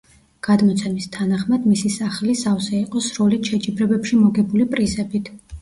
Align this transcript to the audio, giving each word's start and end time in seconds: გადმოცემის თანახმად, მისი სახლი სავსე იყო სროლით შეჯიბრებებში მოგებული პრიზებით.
გადმოცემის 0.45 1.07
თანახმად, 1.15 1.67
მისი 1.75 1.91
სახლი 1.97 2.37
სავსე 2.41 2.73
იყო 2.79 3.05
სროლით 3.09 3.53
შეჯიბრებებში 3.53 4.23
მოგებული 4.27 4.71
პრიზებით. 4.77 5.33